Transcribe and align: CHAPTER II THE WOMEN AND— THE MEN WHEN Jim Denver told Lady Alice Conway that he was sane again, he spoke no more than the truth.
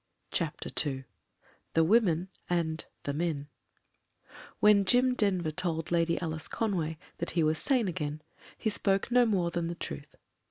CHAPTER 0.31 0.71
II 0.83 1.03
THE 1.75 1.83
WOMEN 1.83 2.29
AND— 2.49 2.85
THE 3.03 3.13
MEN 3.13 3.49
WHEN 4.59 4.83
Jim 4.83 5.13
Denver 5.13 5.51
told 5.51 5.91
Lady 5.91 6.19
Alice 6.19 6.47
Conway 6.47 6.97
that 7.19 7.29
he 7.37 7.43
was 7.43 7.59
sane 7.59 7.87
again, 7.87 8.23
he 8.57 8.71
spoke 8.71 9.11
no 9.11 9.27
more 9.27 9.51
than 9.51 9.67
the 9.67 9.75
truth. 9.75 10.15